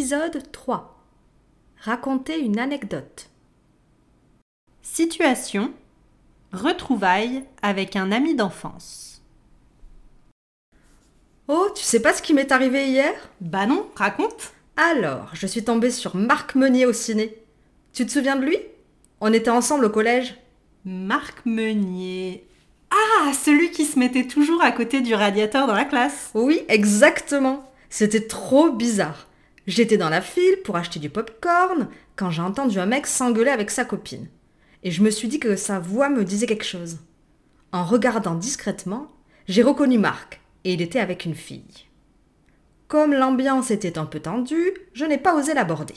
Épisode 0.00 0.50
3 0.50 0.98
Raconter 1.76 2.38
une 2.38 2.58
anecdote. 2.58 3.28
Situation 4.80 5.74
Retrouvailles 6.54 7.44
avec 7.60 7.96
un 7.96 8.10
ami 8.10 8.34
d'enfance. 8.34 9.20
Oh, 11.48 11.68
tu 11.76 11.84
sais 11.84 12.00
pas 12.00 12.14
ce 12.14 12.22
qui 12.22 12.32
m'est 12.32 12.50
arrivé 12.50 12.88
hier? 12.88 13.12
Bah 13.42 13.66
non, 13.66 13.86
raconte 13.94 14.54
Alors, 14.74 15.28
je 15.34 15.46
suis 15.46 15.64
tombée 15.64 15.90
sur 15.90 16.16
Marc 16.16 16.54
Meunier 16.54 16.86
au 16.86 16.94
ciné. 16.94 17.36
Tu 17.92 18.06
te 18.06 18.10
souviens 18.10 18.36
de 18.36 18.46
lui? 18.46 18.56
On 19.20 19.34
était 19.34 19.50
ensemble 19.50 19.84
au 19.84 19.90
collège. 19.90 20.34
Marc 20.86 21.44
Meunier. 21.44 22.48
Ah, 22.90 23.34
celui 23.34 23.70
qui 23.70 23.84
se 23.84 23.98
mettait 23.98 24.26
toujours 24.26 24.62
à 24.62 24.72
côté 24.72 25.02
du 25.02 25.14
radiateur 25.14 25.66
dans 25.66 25.74
la 25.74 25.84
classe. 25.84 26.30
Oui, 26.32 26.62
exactement. 26.68 27.70
C'était 27.90 28.26
trop 28.26 28.70
bizarre. 28.70 29.26
J'étais 29.70 29.98
dans 29.98 30.08
la 30.08 30.20
file 30.20 30.56
pour 30.64 30.74
acheter 30.74 30.98
du 30.98 31.10
popcorn 31.10 31.86
quand 32.16 32.28
j'ai 32.28 32.42
entendu 32.42 32.80
un 32.80 32.86
mec 32.86 33.06
s'engueuler 33.06 33.52
avec 33.52 33.70
sa 33.70 33.84
copine. 33.84 34.26
Et 34.82 34.90
je 34.90 35.00
me 35.00 35.10
suis 35.10 35.28
dit 35.28 35.38
que 35.38 35.54
sa 35.54 35.78
voix 35.78 36.08
me 36.08 36.24
disait 36.24 36.48
quelque 36.48 36.64
chose. 36.64 36.98
En 37.70 37.84
regardant 37.84 38.34
discrètement, 38.34 39.06
j'ai 39.46 39.62
reconnu 39.62 39.96
Marc, 39.96 40.40
et 40.64 40.72
il 40.72 40.82
était 40.82 40.98
avec 40.98 41.24
une 41.24 41.36
fille. 41.36 41.86
Comme 42.88 43.12
l'ambiance 43.14 43.70
était 43.70 43.96
un 43.96 44.06
peu 44.06 44.18
tendue, 44.18 44.72
je 44.92 45.04
n'ai 45.04 45.18
pas 45.18 45.36
osé 45.36 45.54
l'aborder. 45.54 45.94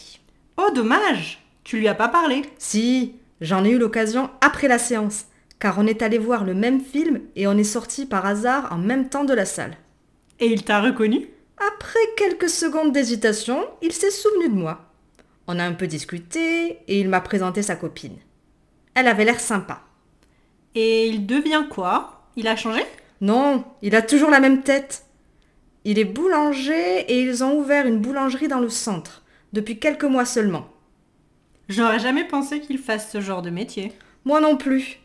Oh, 0.58 0.70
dommage 0.76 1.44
Tu 1.64 1.80
lui 1.80 1.88
as 1.88 1.96
pas 1.96 2.10
parlé? 2.10 2.44
Si, 2.60 3.16
j'en 3.42 3.66
ai 3.66 3.72
eu 3.72 3.80
l'occasion 3.80 4.30
après 4.42 4.68
la 4.68 4.78
séance, 4.78 5.26
car 5.58 5.80
on 5.80 5.88
est 5.88 6.04
allé 6.04 6.20
voir 6.20 6.44
le 6.44 6.54
même 6.54 6.80
film 6.80 7.22
et 7.36 7.48
on 7.48 7.58
est 7.58 7.64
sorti 7.64 8.06
par 8.06 8.24
hasard 8.28 8.72
en 8.72 8.78
même 8.78 9.10
temps 9.10 9.26
de 9.26 9.34
la 9.34 9.46
salle. 9.46 9.78
Et 10.40 10.46
il 10.46 10.64
t'a 10.64 10.80
reconnu? 10.80 11.28
Après 11.68 12.00
quelques 12.18 12.50
secondes 12.50 12.92
d'hésitation, 12.92 13.66
il 13.82 13.94
s'est 13.94 14.12
souvenu 14.12 14.50
de 14.50 14.56
moi. 14.56 14.92
On 15.48 15.60
a 15.60 15.64
un 15.64 15.74
peu 15.74 15.88
discuté 15.88 16.80
et 16.88 17.00
il 17.00 17.10
m'a 17.10 17.22
présenté 17.22 17.62
sa 17.62 17.76
copine. 17.76 18.18
Elle 18.96 19.08
avait 19.08 19.26
l'air 19.26 19.40
sympa. 19.40 19.82
Et 20.76 21.08
il 21.08 21.26
devient 21.26 21.66
quoi? 21.70 22.28
Il 22.36 22.48
a 22.48 22.56
changé? 22.56 22.82
Non, 23.22 23.64
il 23.82 23.96
a 23.96 24.02
toujours 24.02 24.30
la 24.30 24.40
même 24.40 24.64
tête. 24.64 25.06
Il 25.86 26.00
est 26.00 26.06
boulanger 26.06 27.02
et 27.08 27.22
ils 27.22 27.44
ont 27.44 27.58
ouvert 27.58 27.86
une 27.86 28.00
boulangerie 28.00 28.48
dans 28.48 28.60
le 28.60 28.70
centre, 28.70 29.24
depuis 29.54 29.80
quelques 29.80 30.04
mois 30.04 30.26
seulement. 30.26 30.68
J'aurais 31.70 32.00
jamais 32.00 32.26
pensé 32.26 32.60
qu'il 32.60 32.78
fasse 32.78 33.12
ce 33.12 33.22
genre 33.22 33.42
de 33.42 33.50
métier. 33.50 33.94
Moi 34.26 34.42
non 34.42 34.58
plus. 34.58 35.00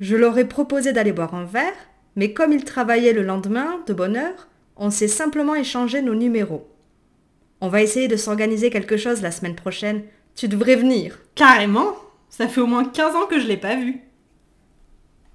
Je 0.00 0.16
leur 0.16 0.38
ai 0.38 0.46
proposé 0.46 0.92
d'aller 0.92 1.12
boire 1.12 1.34
un 1.34 1.44
verre, 1.44 1.76
mais 2.16 2.32
comme 2.32 2.52
il 2.52 2.64
travaillait 2.64 3.12
le 3.12 3.22
lendemain, 3.22 3.80
de 3.86 3.92
bonne 3.92 4.16
heure, 4.16 4.48
on 4.76 4.90
s'est 4.90 5.08
simplement 5.08 5.54
échangé 5.54 6.02
nos 6.02 6.14
numéros. 6.14 6.66
On 7.60 7.68
va 7.68 7.82
essayer 7.82 8.08
de 8.08 8.16
s'organiser 8.16 8.70
quelque 8.70 8.96
chose 8.96 9.22
la 9.22 9.30
semaine 9.30 9.54
prochaine. 9.54 10.02
Tu 10.34 10.48
devrais 10.48 10.76
venir. 10.76 11.18
Carrément 11.34 11.94
Ça 12.28 12.48
fait 12.48 12.60
au 12.60 12.66
moins 12.66 12.84
15 12.84 13.14
ans 13.14 13.26
que 13.26 13.38
je 13.38 13.46
l'ai 13.46 13.56
pas 13.56 13.76
vu. 13.76 14.00